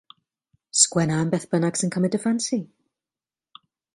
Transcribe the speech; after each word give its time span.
Sgwenna 0.83 1.19
am 1.25 1.29
beth 1.33 1.45
bynnag 1.51 1.77
sy'n 1.81 1.93
cymryd 1.97 2.17
dy 2.17 2.21
ffansi. 2.25 2.61